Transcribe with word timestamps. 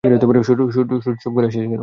শুটু, 0.43 0.63
চুপ 1.21 1.31
করে 1.35 1.45
আছিস 1.47 1.63
কেন? 1.63 1.79